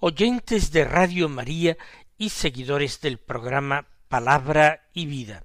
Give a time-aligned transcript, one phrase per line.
[0.00, 1.76] oyentes de Radio María
[2.16, 5.44] y seguidores del programa Palabra y Vida.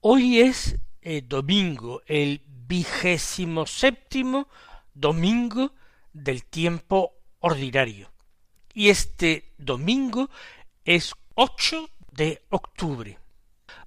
[0.00, 4.48] Hoy es eh, domingo, el vigésimo séptimo
[4.94, 5.72] domingo
[6.12, 8.10] del tiempo ordinario.
[8.72, 10.30] Y este domingo
[10.84, 13.18] es 8 de octubre.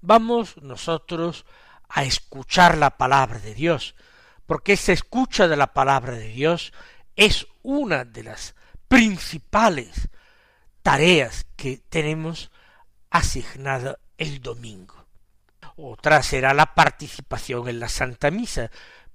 [0.02, 1.45] Vamos nosotros
[1.88, 3.95] a escuchar la palabra de Dios,
[4.45, 6.73] porque esa escucha de la palabra de Dios
[7.16, 8.55] es una de las
[8.90, 10.09] principales
[10.82, 12.52] tareas que tenemos
[13.09, 15.06] asignada el domingo.
[15.78, 18.70] Otra será la participación en la Santa Misa,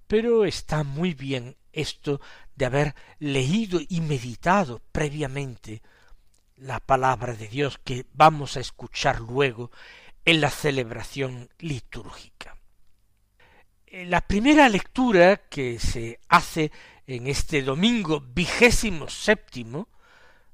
[0.07, 2.21] pero está muy bien esto
[2.55, 5.83] de haber leído y meditado previamente
[6.57, 9.71] la palabra de Dios que vamos a escuchar luego
[10.25, 12.57] en la celebración litúrgica.
[13.91, 16.73] La primera lectura que se hace
[17.07, 19.89] en este domingo vigésimo séptimo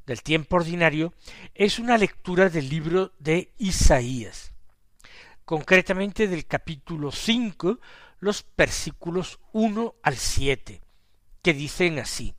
[0.07, 1.15] del tiempo ordinario
[1.55, 4.53] es una lectura del libro de Isaías,
[5.45, 7.79] concretamente del capítulo cinco,
[8.19, 10.83] los versículos uno al siete,
[11.43, 12.35] que dicen así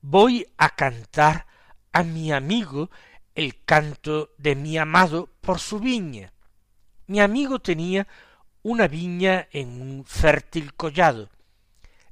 [0.00, 1.46] Voy a cantar
[1.92, 2.90] a mi amigo
[3.34, 6.32] el canto de mi amado por su viña.
[7.06, 8.06] Mi amigo tenía
[8.62, 11.30] una viña en un fértil collado,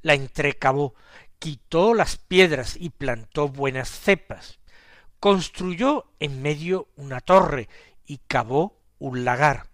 [0.00, 0.94] la entrecavó,
[1.42, 4.60] quitó las piedras y plantó buenas cepas,
[5.18, 7.68] construyó en medio una torre
[8.06, 9.66] y cavó un lagar.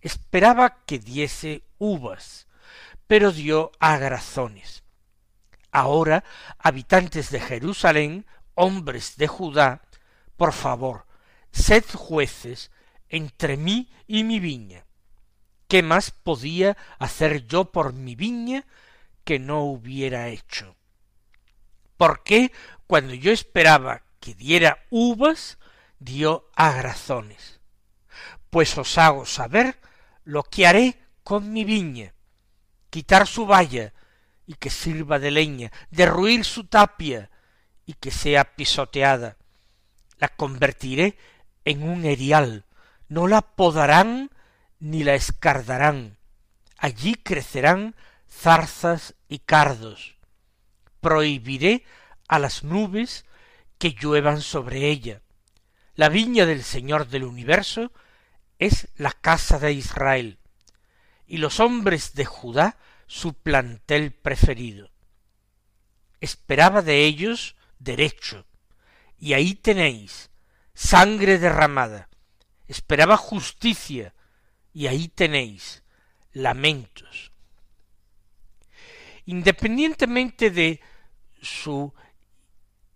[0.00, 2.46] Esperaba que diese uvas,
[3.08, 4.84] pero dio agrazones.
[5.72, 6.22] Ahora,
[6.56, 9.82] habitantes de Jerusalén, hombres de Judá,
[10.36, 11.04] por favor,
[11.50, 12.70] sed jueces
[13.08, 14.86] entre mí y mi viña.
[15.66, 18.64] ¿Qué más podía hacer yo por mi viña
[19.26, 20.76] que no hubiera hecho?
[21.96, 22.52] ¿Por qué
[22.86, 25.58] cuando yo esperaba que diera uvas,
[25.98, 27.60] dio agrazones?
[28.50, 29.80] Pues os hago saber
[30.24, 32.14] lo que haré con mi viña,
[32.88, 33.92] quitar su valla
[34.46, 37.28] y que sirva de leña, derruir su tapia
[37.84, 39.36] y que sea pisoteada.
[40.18, 41.18] La convertiré
[41.64, 42.64] en un erial,
[43.08, 44.30] no la podarán
[44.78, 46.16] ni la escardarán.
[46.78, 47.96] Allí crecerán
[48.28, 50.16] zarzas y cardos.
[51.00, 51.84] Prohibiré
[52.28, 53.24] a las nubes
[53.78, 55.22] que lluevan sobre ella.
[55.94, 57.92] La viña del Señor del universo
[58.58, 60.38] es la casa de Israel,
[61.26, 62.76] y los hombres de Judá
[63.06, 64.90] su plantel preferido.
[66.20, 68.46] Esperaba de ellos derecho,
[69.18, 70.30] y ahí tenéis
[70.74, 72.08] sangre derramada.
[72.66, 74.14] Esperaba justicia,
[74.72, 75.82] y ahí tenéis
[76.32, 77.32] lamentos.
[79.26, 80.80] Independientemente de
[81.40, 81.92] su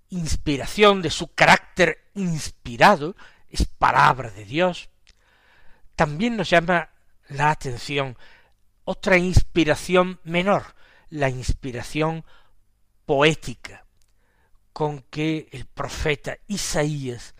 [0.09, 3.17] inspiración, de su carácter inspirado,
[3.49, 4.91] es palabra de Dios,
[5.97, 6.91] también nos llama
[7.29, 8.17] la atención
[8.85, 10.75] otra inspiración menor,
[11.11, 12.25] la inspiración
[13.07, 13.85] poética
[14.73, 17.35] con que el profeta Isaías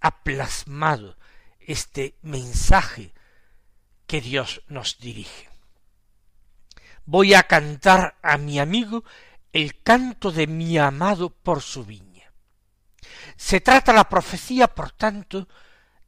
[0.00, 1.16] ha plasmado
[1.60, 3.14] este mensaje
[4.06, 5.51] que Dios nos dirige.
[7.04, 9.04] Voy a cantar a mi amigo
[9.52, 12.32] el canto de mi amado por su viña.
[13.36, 15.48] Se trata la profecía, por tanto,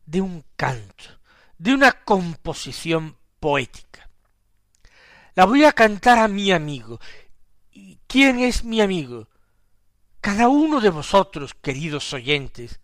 [0.06, 1.04] de un canto,
[1.58, 4.08] de una composición poética.
[5.34, 7.00] La voy a cantar a mi amigo.
[8.06, 9.28] ¿Quién es mi amigo?
[10.20, 12.80] Cada uno de vosotros, queridos oyentes,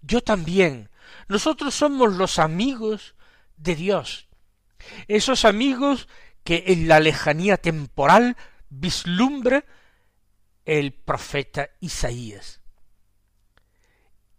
[0.00, 0.90] yo también.
[1.28, 3.14] Nosotros somos los amigos
[3.56, 4.28] de Dios.
[5.06, 6.08] Esos amigos
[6.44, 8.36] que en la lejanía temporal
[8.68, 9.64] vislumbra
[10.64, 12.60] el profeta Isaías.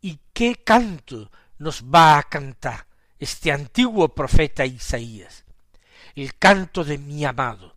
[0.01, 2.87] ¿Y qué canto nos va a cantar
[3.19, 5.45] este antiguo profeta Isaías?
[6.15, 7.75] El canto de mi amado.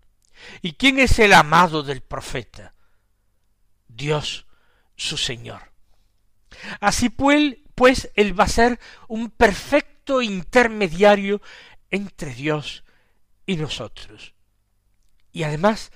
[0.60, 2.74] ¿Y quién es el amado del profeta?
[3.88, 4.46] Dios,
[4.96, 5.72] su Señor.
[6.80, 11.40] Así pues, pues él va a ser un perfecto intermediario
[11.90, 12.84] entre Dios
[13.46, 14.34] y nosotros.
[15.32, 15.92] Y además,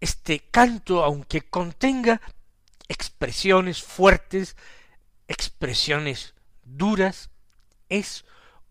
[0.00, 2.20] este canto, aunque contenga
[2.88, 4.56] expresiones fuertes,
[5.28, 7.30] expresiones duras,
[7.88, 8.24] es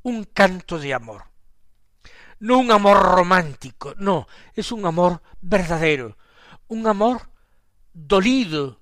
[0.03, 1.25] un canto de amor.
[2.39, 6.17] No un amor romántico, no, es un amor verdadero,
[6.67, 7.29] un amor
[7.93, 8.81] dolido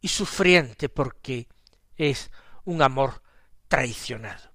[0.00, 1.48] y sufriente porque
[1.96, 2.30] es
[2.64, 3.22] un amor
[3.68, 4.50] traicionado.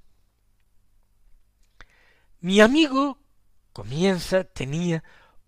[2.40, 3.20] Mi amigo
[3.76, 5.04] comienza, tenía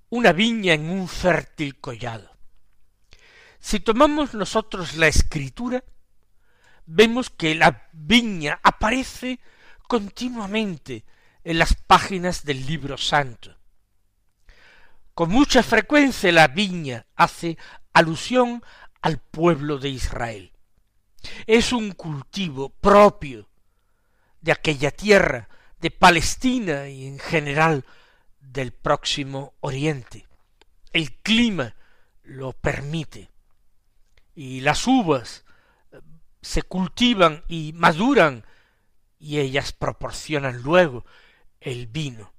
[0.10, 2.30] una viña en un fértil collado.
[3.58, 5.82] Si tomamos nosotros la escritura,
[6.86, 9.40] vemos que la viña aparece
[9.88, 11.06] continuamente
[11.46, 13.56] en las páginas del libro santo.
[15.14, 17.58] Con mucha frecuencia la viña hace
[17.94, 18.62] alusión
[19.02, 20.52] al pueblo de Israel.
[21.46, 23.48] Es un cultivo propio
[24.42, 25.48] de aquella tierra,
[25.80, 27.86] de Palestina y en general
[28.52, 30.26] del próximo Oriente.
[30.94, 31.76] El clima
[32.24, 33.30] lo permite.
[34.36, 35.46] Y las uvas
[35.92, 36.00] eh,
[36.42, 38.46] se cultivan y maduran
[39.20, 41.06] y ellas proporcionan luego
[41.60, 42.34] el vino.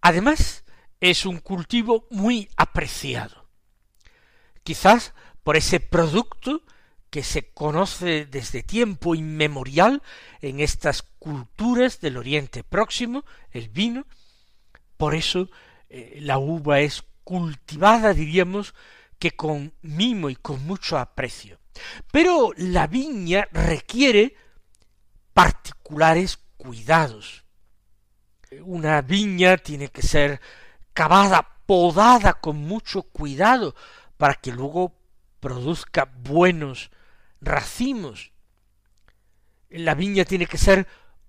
[0.00, 0.64] Además,
[1.00, 3.48] es un cultivo muy apreciado.
[4.62, 6.62] Quizás por ese producto
[7.10, 10.02] que se conoce desde tiempo inmemorial
[10.40, 14.06] en estas culturas del Oriente Próximo, el vino,
[14.96, 15.50] por eso
[15.88, 18.74] eh, la uva es cultivada, diríamos,
[19.18, 21.58] que con mimo y con mucho aprecio.
[22.10, 24.36] Pero la viña requiere
[25.34, 27.44] particulares cuidados.
[28.62, 30.40] Una viña tiene que ser
[30.92, 33.74] cavada, podada con mucho cuidado
[34.16, 34.96] para que luego
[35.40, 36.90] produzca buenos
[37.40, 38.32] racimos.
[39.68, 40.86] La viña tiene que ser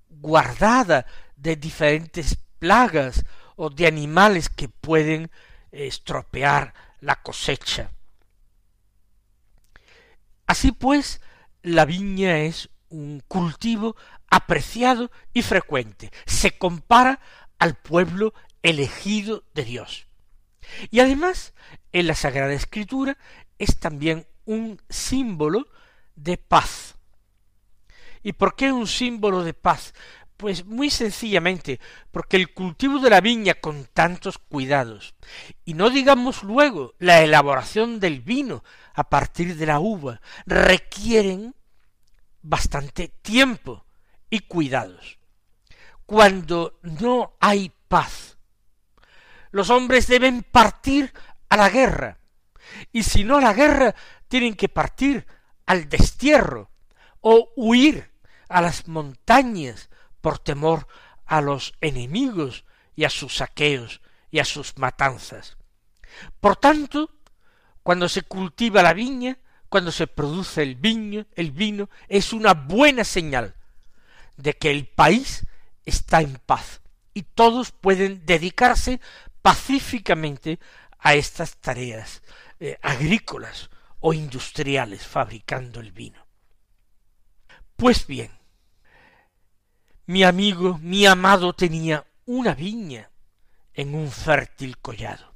[0.09, 1.05] guardada
[1.35, 3.25] de diferentes plagas
[3.57, 5.29] o de animales que pueden
[5.71, 7.91] estropear la cosecha.
[10.45, 11.19] Así pues,
[11.61, 13.97] la viña es un cultivo
[14.29, 16.11] apreciado y frecuente.
[16.25, 17.19] Se compara
[17.59, 18.33] al pueblo
[18.63, 20.07] elegido de Dios.
[20.89, 21.53] Y además,
[21.91, 23.17] en la Sagrada Escritura
[23.57, 25.67] es también un símbolo
[26.15, 26.95] de paz.
[28.23, 29.93] ¿Y por qué un símbolo de paz?
[30.37, 31.79] Pues muy sencillamente
[32.11, 35.15] porque el cultivo de la viña con tantos cuidados,
[35.65, 38.63] y no digamos luego la elaboración del vino
[38.93, 41.55] a partir de la uva, requieren
[42.43, 43.87] bastante tiempo
[44.29, 45.17] y cuidados.
[46.05, 48.37] Cuando no hay paz,
[49.49, 51.11] los hombres deben partir
[51.49, 52.19] a la guerra,
[52.91, 53.95] y si no a la guerra,
[54.27, 55.25] tienen que partir
[55.65, 56.69] al destierro
[57.21, 58.11] o huir
[58.49, 59.89] a las montañas
[60.27, 60.89] por temor
[61.25, 62.65] a los enemigos
[62.97, 65.55] y a sus saqueos y a sus matanzas.
[66.41, 67.15] Por tanto,
[67.81, 69.37] cuando se cultiva la viña,
[69.69, 73.55] cuando se produce el viño, el vino, es una buena señal
[74.35, 75.47] de que el país
[75.85, 76.81] está en paz
[77.13, 78.99] y todos pueden dedicarse
[79.41, 80.59] pacíficamente
[80.99, 82.21] a estas tareas
[82.59, 83.69] eh, agrícolas
[84.01, 86.27] o industriales fabricando el vino.
[87.77, 88.36] Pues bien,
[90.07, 93.11] mi amigo, mi amado tenía una viña
[93.73, 95.33] en un fértil collado.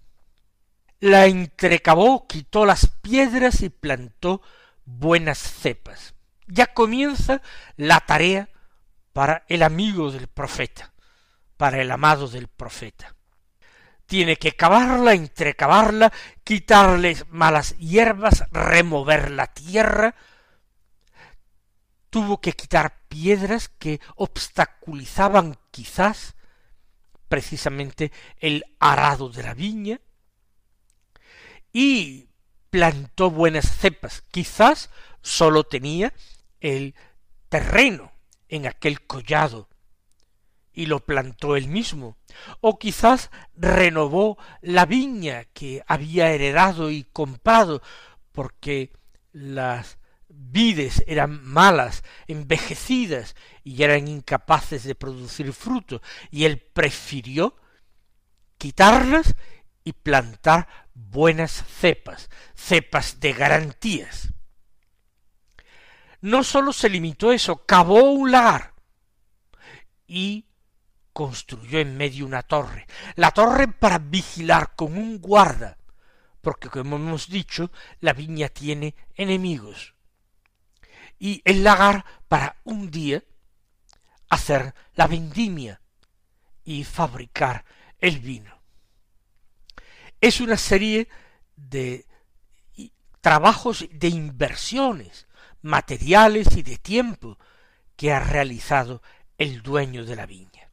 [1.00, 4.42] La entrecabó, quitó las piedras y plantó
[4.86, 6.16] buenas cepas.
[6.48, 7.42] Ya comienza
[7.76, 8.50] la tarea
[9.14, 10.94] para el amigo del profeta,
[11.58, 13.16] para el amado del profeta.
[14.06, 16.14] Tiene que cavarla, entrecavarla,
[16.44, 20.16] quitarles malas hierbas, remover la tierra,
[22.12, 26.36] tuvo que quitar piedras que obstaculizaban quizás
[27.28, 30.02] precisamente el arado de la viña
[31.72, 32.28] y
[32.70, 34.24] plantó buenas cepas.
[34.30, 34.90] Quizás
[35.22, 36.14] sólo tenía
[36.60, 36.94] el
[37.50, 38.12] terreno
[38.50, 39.70] en aquel collado
[40.74, 42.18] y lo plantó él mismo,
[42.60, 47.82] o quizás renovó la viña que había heredado y comprado
[48.32, 48.92] porque
[49.32, 49.98] las
[50.50, 57.56] vides eran malas, envejecidas y eran incapaces de producir fruto, y él prefirió
[58.58, 59.36] quitarlas
[59.84, 64.34] y plantar buenas cepas, cepas de garantías.
[66.22, 68.74] No sólo se limitó eso, cavó un lagar
[70.06, 70.48] y
[71.14, 75.78] construyó en medio una torre, la torre para vigilar con un guarda,
[76.42, 79.96] porque como hemos dicho, la viña tiene enemigos
[81.22, 83.24] y el lagar para un día
[84.28, 85.80] hacer la vendimia
[86.64, 87.64] y fabricar
[88.00, 88.60] el vino.
[90.20, 91.08] Es una serie
[91.56, 92.08] de
[93.22, 95.28] trabajos de inversiones
[95.62, 97.38] materiales y de tiempo
[97.96, 99.04] que ha realizado
[99.38, 100.72] el dueño de la viña.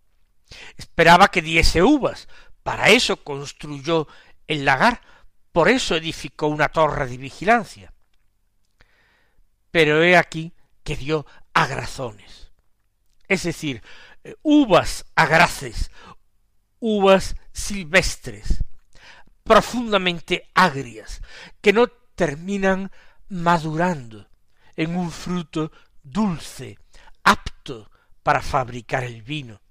[0.78, 2.26] Esperaba que diese uvas,
[2.62, 4.08] para eso construyó
[4.46, 5.02] el lagar,
[5.52, 7.92] por eso edificó una torre de vigilancia.
[9.78, 12.50] Pero he aquí que dio agrazones,
[13.28, 13.80] es decir,
[14.24, 15.92] eh, uvas agraces,
[16.80, 18.64] uvas silvestres,
[19.44, 21.22] profundamente agrias,
[21.60, 22.90] que no terminan
[23.28, 24.28] madurando
[24.74, 25.70] en un fruto
[26.02, 26.76] dulce,
[27.22, 27.88] apto
[28.24, 29.62] para fabricar el vino.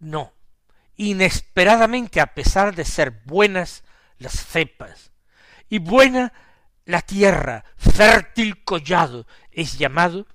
[0.00, 0.32] No,
[0.96, 3.84] inesperadamente a pesar de ser buenas
[4.18, 5.12] las cepas
[5.68, 6.32] y buena
[6.86, 10.26] la tierra, fértil collado es llamado,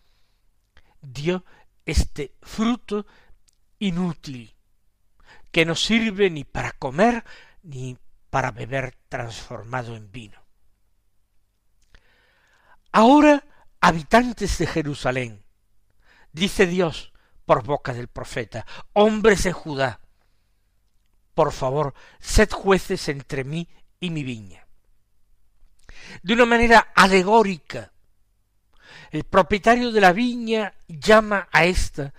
[1.01, 1.43] dio
[1.85, 3.07] este fruto
[3.79, 4.53] inútil,
[5.51, 7.23] que no sirve ni para comer
[7.63, 7.97] ni
[8.29, 10.39] para beber transformado en vino.
[12.91, 13.45] Ahora,
[13.79, 15.45] habitantes de Jerusalén,
[16.33, 17.13] dice Dios
[17.45, 20.01] por boca del profeta, hombres de Judá,
[21.33, 23.69] por favor, sed jueces entre mí
[24.01, 24.60] y mi viña.
[26.23, 27.91] De una manera alegórica,
[29.11, 32.13] el propietario de la viña llama a ésta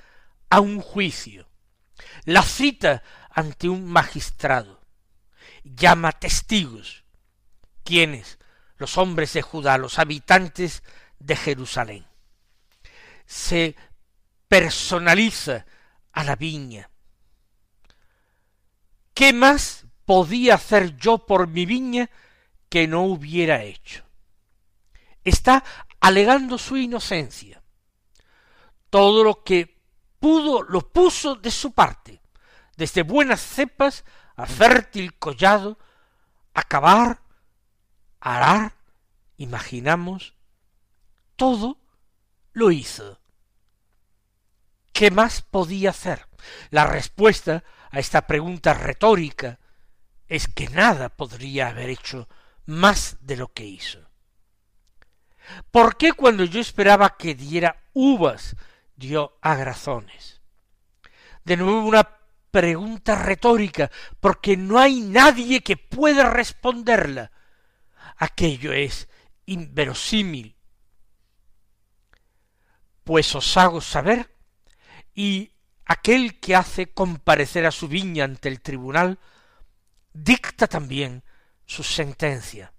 [0.51, 1.49] a un juicio,
[2.25, 4.81] la cita ante un magistrado,
[5.65, 7.05] llama testigos,
[7.85, 8.39] quienes,
[8.77, 10.83] los hombres de Judá, los habitantes
[11.19, 12.07] de Jerusalén.
[13.27, 13.77] Se
[14.49, 15.65] personaliza
[16.13, 16.91] a la viña.
[19.15, 22.11] ¿Qué más podía hacer yo por mi viña
[22.73, 24.03] que no hubiera hecho?
[25.25, 25.63] Está
[26.01, 27.63] alegando su inocencia.
[28.89, 29.79] Todo lo que
[30.19, 32.23] pudo lo puso de su parte,
[32.79, 35.79] desde buenas cepas a fértil collado,
[36.55, 37.21] acabar,
[38.21, 38.75] arar,
[39.37, 40.35] imaginamos,
[41.37, 41.77] todo
[42.53, 43.21] lo hizo.
[44.95, 46.27] ¿Qué más podía hacer?
[46.71, 49.59] La respuesta a esta pregunta retórica
[50.27, 52.31] es que nada podría haber hecho
[52.67, 53.99] más de lo que hizo.
[55.71, 58.57] ¿Por qué cuando yo esperaba que diera uvas
[58.97, 60.41] dio agrazones?
[61.45, 62.09] De nuevo una
[62.51, 63.91] pregunta retórica,
[64.21, 67.33] porque no hay nadie que pueda responderla.
[68.17, 69.09] Aquello es
[69.47, 70.55] inverosímil.
[73.03, 74.31] Pues os hago saber,
[75.15, 75.53] y
[75.87, 79.19] aquel que hace comparecer a su viña ante el tribunal,
[80.13, 81.25] dicta también
[81.67, 82.73] su sentencia.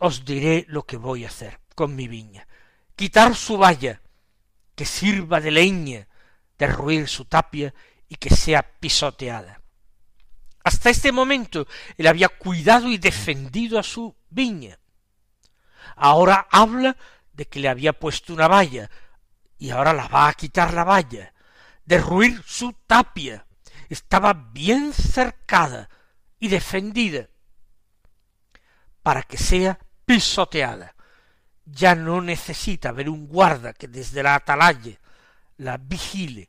[0.00, 2.46] os diré lo que voy a hacer con mi viña.
[2.96, 4.02] Quitar su valla,
[4.74, 6.08] que sirva de leña
[6.58, 7.72] derruir su tapia
[8.08, 9.60] y que sea pisoteada.
[10.64, 11.66] Hasta este momento
[11.96, 14.78] él había cuidado y defendido a su viña.
[15.96, 16.96] Ahora habla
[17.32, 18.90] de que le había puesto una valla
[19.56, 21.32] y ahora la va a quitar la valla,
[21.84, 23.46] derruir su tapia.
[23.88, 25.88] Estaba bien cercada
[26.38, 27.28] y defendida
[29.02, 30.94] para que sea pisoteada.
[31.64, 34.98] Ya no necesita ver un guarda que desde la atalaya
[35.58, 36.48] la vigile.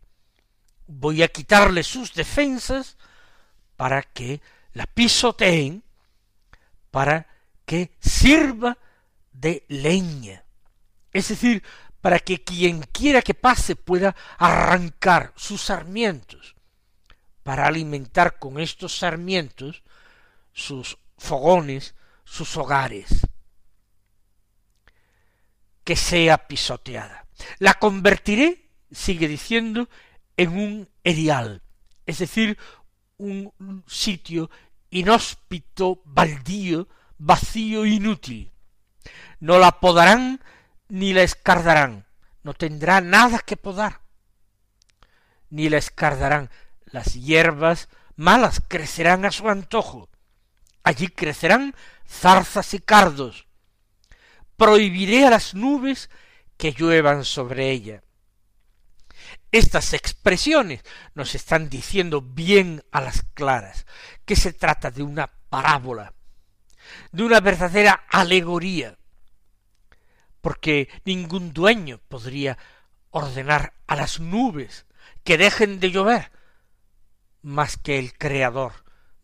[0.88, 2.98] Voy a quitarle sus defensas
[3.76, 4.42] para que
[4.74, 5.84] la pisoteen,
[6.92, 7.28] para
[7.66, 8.78] que sirva
[9.32, 10.44] de leña.
[11.12, 11.64] Es decir,
[12.02, 16.56] para que quien quiera que pase pueda arrancar sus sarmientos,
[17.50, 19.82] para alimentar con estos sarmientos
[20.54, 23.26] sus fogones, sus hogares.
[25.84, 27.26] Que sea pisoteada.
[27.58, 29.90] La convertiré sigue diciendo,
[30.38, 31.64] en un erial,
[32.06, 32.56] es decir,
[33.18, 34.52] un sitio
[34.92, 36.88] inhóspito, baldío,
[37.18, 38.52] vacío, inútil.
[39.40, 40.40] No la podarán
[40.88, 42.06] ni la escardarán,
[42.44, 44.02] no tendrá nada que podar,
[45.50, 46.52] ni la escardarán.
[46.92, 50.10] Las hierbas malas crecerán a su antojo.
[50.84, 51.76] Allí crecerán
[52.08, 53.48] zarzas y cardos.
[54.58, 56.10] Prohibiré a las nubes
[56.58, 58.04] que lluevan sobre ella.
[59.52, 60.84] Estas expresiones
[61.16, 63.86] nos están diciendo bien a las claras
[64.26, 66.14] que se trata de una parábola,
[67.12, 68.98] de una verdadera alegoría,
[70.42, 72.58] porque ningún dueño podría
[73.12, 74.86] ordenar a las nubes
[75.24, 76.32] que dejen de llover,
[77.42, 78.74] más que el creador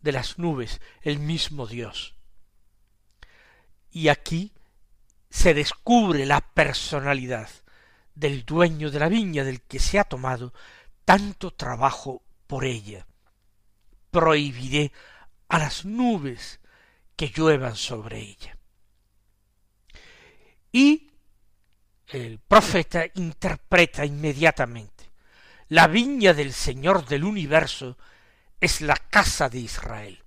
[0.00, 2.14] de las nubes, el mismo Dios.
[3.90, 4.52] Y aquí
[5.30, 7.48] se descubre la personalidad
[8.14, 10.52] del dueño de la viña del que se ha tomado
[11.04, 13.06] tanto trabajo por ella.
[14.10, 14.92] Prohibiré
[15.48, 16.60] a las nubes
[17.16, 18.58] que lluevan sobre ella.
[20.72, 21.10] Y
[22.08, 24.95] el profeta interpreta inmediatamente,
[25.68, 27.96] la viña del Señor del universo
[28.60, 30.22] es la casa de Israel.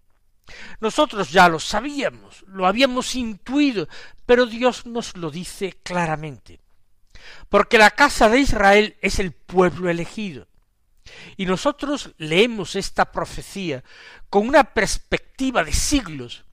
[0.79, 3.87] Nosotros ya lo sabíamos, lo habíamos intuido,
[4.25, 6.59] pero Dios nos lo dice claramente.
[7.49, 10.47] Porque la casa de Israel es el pueblo elegido.
[11.37, 13.83] Y nosotros leemos esta profecía
[14.29, 16.45] con una perspectiva de siglos,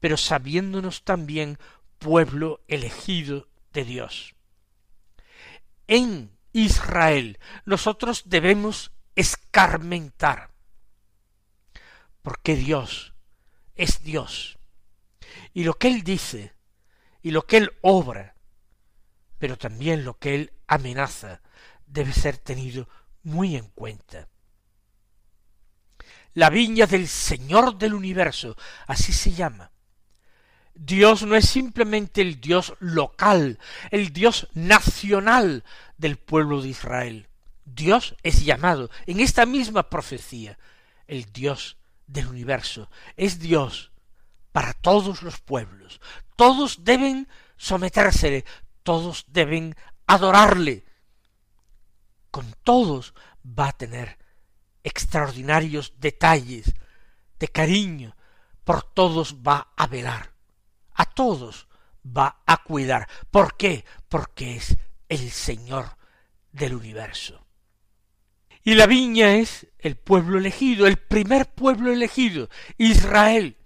[0.00, 1.58] pero sabiéndonos también
[1.98, 4.34] pueblo elegido de Dios.
[5.86, 10.50] En Israel nosotros debemos escarmentar,
[12.22, 13.12] porque Dios
[13.74, 14.58] es Dios.
[15.52, 16.54] Y lo que Él dice,
[17.22, 18.36] y lo que Él obra,
[19.38, 21.42] pero también lo que Él amenaza,
[21.86, 22.88] debe ser tenido
[23.22, 24.28] muy en cuenta.
[26.34, 28.56] La viña del Señor del universo,
[28.86, 29.73] así se llama.
[30.74, 33.58] Dios no es simplemente el Dios local,
[33.90, 35.64] el Dios nacional
[35.96, 37.28] del pueblo de Israel.
[37.64, 40.58] Dios es llamado en esta misma profecía
[41.06, 41.76] el Dios
[42.06, 43.92] del universo, es Dios
[44.52, 46.00] para todos los pueblos.
[46.36, 48.44] Todos deben sometérsele,
[48.82, 49.74] todos deben
[50.06, 50.84] adorarle.
[52.30, 53.14] Con todos
[53.46, 54.18] va a tener
[54.82, 56.74] extraordinarios detalles
[57.38, 58.16] de cariño,
[58.64, 60.33] por todos va a velar,
[60.94, 61.68] a todos
[62.04, 63.08] va a cuidar.
[63.30, 63.84] ¿Por qué?
[64.08, 64.76] Porque es
[65.08, 65.96] el Señor
[66.52, 67.44] del universo.
[68.62, 72.48] Y la viña es el pueblo elegido, el primer pueblo elegido,
[72.78, 73.58] Israel.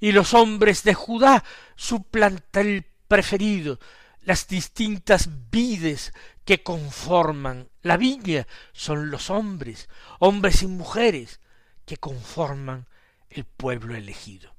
[0.00, 1.44] Y los hombres de Judá,
[1.76, 3.78] su plantel preferido,
[4.20, 6.12] las distintas vides
[6.44, 11.40] que conforman la viña, son los hombres, hombres y mujeres,
[11.84, 12.88] que conforman
[13.30, 14.51] el pueblo elegido.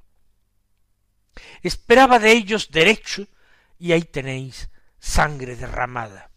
[1.62, 3.28] Esperaba de ellos derecho,
[3.80, 4.70] y ahí tenéis
[5.00, 6.30] sangre derramada.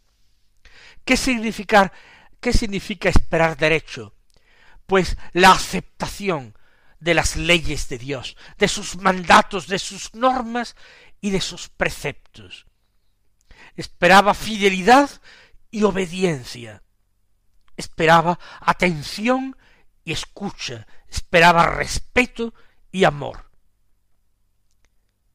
[1.05, 1.93] ¿Qué significar
[2.41, 4.15] ¿Qué significa esperar derecho?
[4.87, 6.57] Pues la aceptación
[7.01, 10.77] de las leyes de Dios, de sus mandatos, de sus normas
[11.21, 12.67] y de sus preceptos.
[13.75, 15.11] Esperaba fidelidad
[15.71, 16.83] y obediencia.
[17.77, 19.57] Esperaba atención
[20.05, 20.87] y escucha.
[21.09, 22.55] Esperaba respeto
[22.93, 23.46] y amor.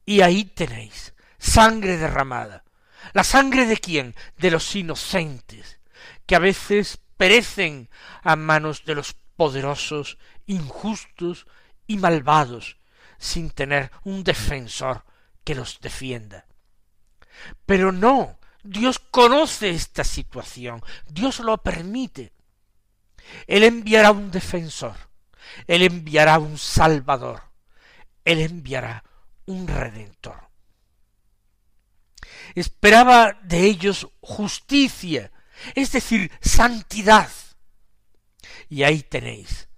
[0.04, 2.64] Y ahí tenéis sangre derramada.
[3.12, 4.14] ¿La sangre de quién?
[4.38, 5.80] De los inocentes,
[6.26, 7.90] que a veces perecen
[8.22, 11.46] a manos de los poderosos, injustos
[11.86, 12.78] y malvados,
[13.18, 15.04] sin tener un defensor
[15.44, 16.46] que los defienda.
[17.66, 22.32] Pero no, Dios conoce esta situación, Dios lo permite.
[23.46, 24.96] Él enviará un defensor,
[25.66, 27.42] Él enviará un salvador,
[28.24, 29.04] Él enviará
[29.46, 30.48] un redentor.
[32.54, 35.32] Esperaba de ellos justicia,
[35.74, 37.30] es decir, santidad.
[38.68, 39.68] Y ahí tenéis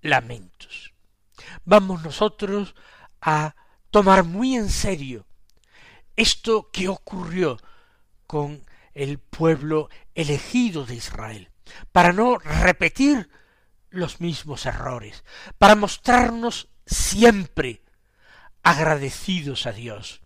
[0.00, 0.94] lamentos.
[1.64, 2.74] Vamos nosotros
[3.20, 3.54] a
[3.90, 5.26] tomar muy en serio
[6.16, 7.58] esto que ocurrió
[8.26, 11.50] con el pueblo elegido de Israel,
[11.92, 13.28] para no repetir
[13.90, 15.24] los mismos errores,
[15.58, 17.82] para mostrarnos siempre
[18.66, 20.22] agradecidos a Dios,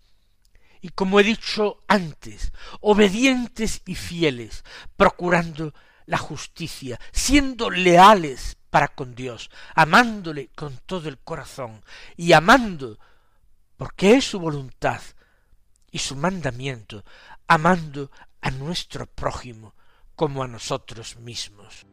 [0.81, 4.63] y como he dicho antes, obedientes y fieles,
[4.97, 5.75] procurando
[6.07, 11.85] la justicia, siendo leales para con Dios, amándole con todo el corazón
[12.17, 12.97] y amando,
[13.77, 15.01] porque es su voluntad
[15.91, 17.05] y su mandamiento,
[17.45, 18.09] amando
[18.41, 19.75] a nuestro prójimo
[20.15, 21.85] como a nosotros mismos.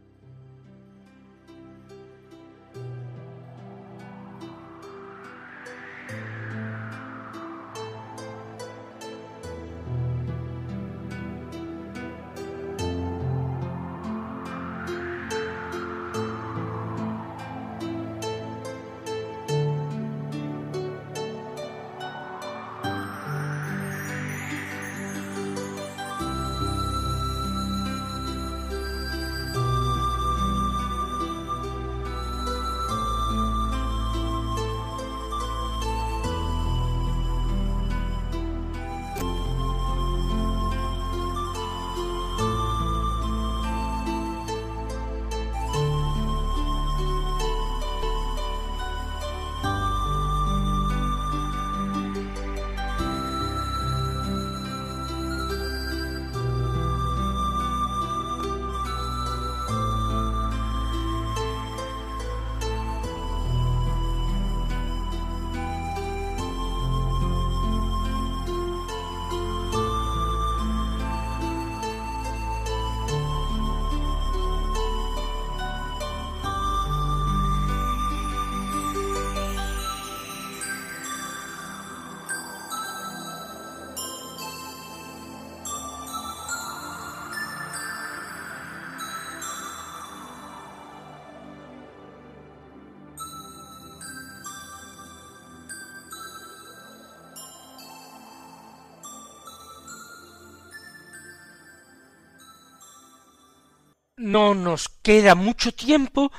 [104.19, 106.33] No nos queda mucho tiempo,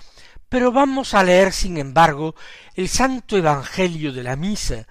[0.49, 2.35] pero vamos a leer, sin embargo,
[2.75, 4.85] el Santo Evangelio de la Misa,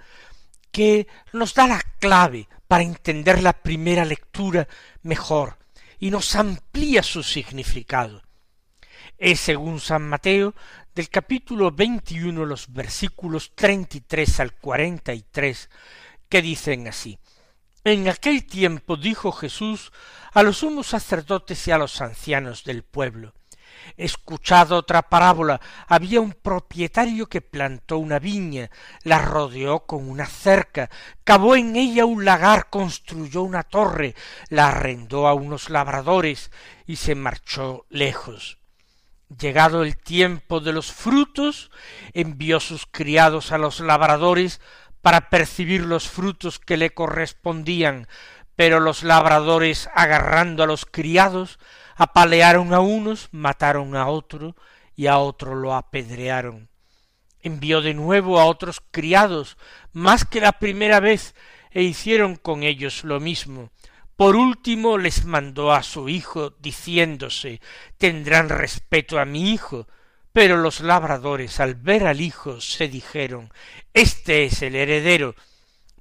[0.72, 4.66] que nos da la clave para entender la primera lectura
[5.03, 5.59] mejor
[5.98, 8.22] y nos amplía su significado.
[9.18, 10.55] Es, según San Mateo,
[10.94, 15.68] del capítulo veintiuno, los versículos treinta y tres al cuarenta y tres,
[16.31, 17.18] que dicen así
[17.85, 19.93] En aquel tiempo dijo Jesús
[20.33, 23.35] a los sumos sacerdotes y a los ancianos del pueblo
[23.97, 25.61] Escuchad otra parábola.
[25.87, 28.71] Había un propietario que plantó una viña,
[29.03, 30.91] la rodeó con una cerca,
[31.25, 34.14] cavó en ella un lagar, construyó una torre,
[34.49, 36.51] la arrendó a unos labradores
[36.87, 38.59] y se marchó lejos.
[39.38, 41.71] Llegado el tiempo de los frutos,
[42.14, 44.61] envió sus criados a los labradores
[45.03, 48.09] para percibir los frutos que le correspondían,
[48.57, 51.59] pero los labradores, agarrando a los criados,
[51.97, 54.57] apalearon a unos, mataron a otro,
[54.97, 56.69] y a otro lo apedrearon.
[57.41, 59.57] Envió de nuevo a otros criados,
[59.93, 61.37] más que la primera vez,
[61.71, 63.71] e hicieron con ellos lo mismo.
[64.17, 67.61] Por último les mandó a su hijo, diciéndose
[67.99, 69.87] tendrán respeto a mi hijo.
[70.33, 73.53] Pero los labradores al ver al hijo se dijeron
[73.95, 75.35] Este es el heredero.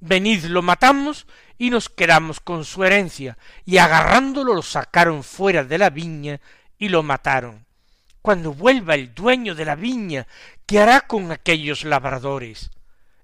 [0.00, 3.36] Venid lo matamos y nos quedamos con su herencia.
[3.64, 6.40] Y agarrándolo lo sacaron fuera de la viña
[6.78, 7.66] y lo mataron.
[8.22, 10.26] Cuando vuelva el dueño de la viña,
[10.66, 12.70] ¿qué hará con aquellos labradores?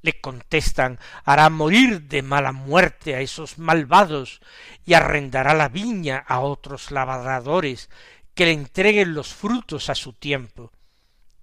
[0.05, 4.43] le contestan hará morir de mala muerte a esos malvados
[4.85, 7.89] y arrendará la viña a otros labradores
[8.35, 10.73] que le entreguen los frutos a su tiempo.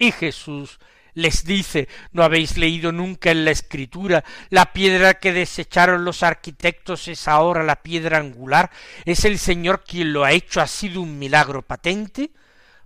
[0.01, 0.79] Y Jesús
[1.13, 7.07] les dice ¿No habéis leído nunca en la escritura la piedra que desecharon los arquitectos
[7.07, 8.71] es ahora la piedra angular?
[9.05, 10.59] ¿Es el Señor quien lo ha hecho?
[10.59, 12.31] ¿Ha sido un milagro patente?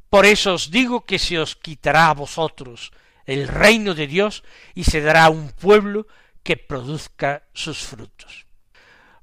[0.10, 2.91] Por eso os digo que se os quitará a vosotros
[3.25, 6.08] el reino de Dios y se dará a un pueblo
[6.43, 8.45] que produzca sus frutos.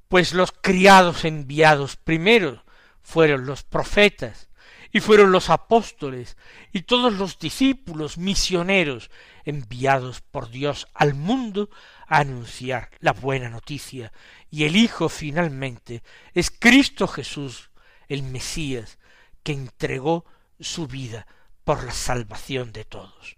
[0.09, 2.65] Pues los criados enviados primero
[3.03, 4.49] fueron los profetas,
[4.93, 6.37] y fueron los apóstoles
[6.73, 9.11] y todos los discípulos misioneros
[9.45, 11.71] enviados por Dios al mundo
[12.07, 14.13] a anunciar la buena noticia,
[14.51, 16.03] y el Hijo finalmente
[16.35, 17.71] es Cristo Jesús,
[18.09, 18.99] el Mesías,
[19.43, 20.27] que entregó
[20.61, 21.27] su vida
[21.65, 23.37] por la salvación de todos.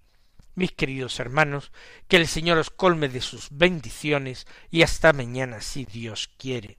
[0.56, 1.72] Mis queridos hermanos,
[2.08, 6.78] que el Señor os colme de sus bendiciones y hasta mañana si Dios quiere.